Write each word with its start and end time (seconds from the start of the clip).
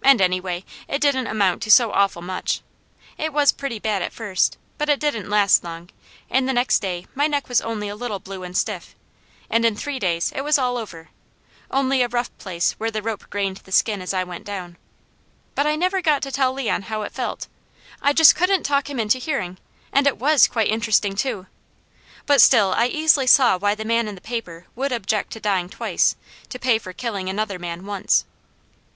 And 0.00 0.20
anyway, 0.20 0.64
it 0.86 1.00
didn't 1.00 1.26
amount 1.26 1.60
to 1.64 1.72
so 1.72 1.90
awful 1.90 2.22
much. 2.22 2.60
It 3.18 3.32
was 3.32 3.50
pretty 3.50 3.80
bad 3.80 4.00
at 4.00 4.12
first, 4.12 4.56
but 4.78 4.88
it 4.88 5.00
didn't 5.00 5.28
last 5.28 5.64
long, 5.64 5.90
and 6.30 6.48
the 6.48 6.52
next 6.52 6.78
day 6.78 7.08
my 7.16 7.26
neck 7.26 7.48
was 7.48 7.60
only 7.60 7.88
a 7.88 7.96
little 7.96 8.20
blue 8.20 8.44
and 8.44 8.56
stiff, 8.56 8.94
and 9.50 9.64
in 9.64 9.74
three 9.74 9.98
days 9.98 10.30
it 10.36 10.42
was 10.42 10.56
all 10.56 10.76
over, 10.78 11.08
only 11.68 12.00
a 12.00 12.06
rough 12.06 12.30
place 12.38 12.74
where 12.78 12.92
the 12.92 13.02
rope 13.02 13.28
grained 13.28 13.56
the 13.56 13.72
skin 13.72 14.00
as 14.00 14.14
I 14.14 14.22
went 14.22 14.44
down; 14.44 14.76
but 15.56 15.66
I 15.66 15.74
never 15.74 16.00
got 16.00 16.22
to 16.22 16.30
tell 16.30 16.52
Leon 16.52 16.82
how 16.82 17.02
it 17.02 17.10
felt; 17.10 17.48
I 18.00 18.12
just 18.12 18.36
couldn't 18.36 18.62
talk 18.62 18.88
him 18.88 19.00
into 19.00 19.18
hearing, 19.18 19.58
and 19.92 20.06
it 20.06 20.16
was 20.18 20.46
quite 20.46 20.68
interesting 20.70 21.16
too; 21.16 21.48
but 22.24 22.40
still 22.40 22.72
I 22.76 22.86
easily 22.86 23.26
saw 23.26 23.58
why 23.58 23.74
the 23.74 23.84
man 23.84 24.06
in 24.06 24.14
the 24.14 24.20
paper 24.20 24.66
would 24.76 24.92
object 24.92 25.32
to 25.32 25.40
dying 25.40 25.68
twice, 25.68 26.14
to 26.50 26.58
pay 26.60 26.78
for 26.78 26.92
killing 26.92 27.28
another 27.28 27.58
man 27.58 27.84
once. 27.84 28.24